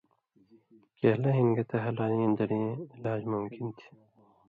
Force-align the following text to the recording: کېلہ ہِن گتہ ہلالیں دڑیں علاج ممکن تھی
کېلہ 0.97 1.31
ہِن 1.35 1.49
گتہ 1.55 1.77
ہلالیں 1.85 2.33
دڑیں 2.37 2.69
علاج 2.95 3.21
ممکن 3.33 3.67
تھی 3.77 3.87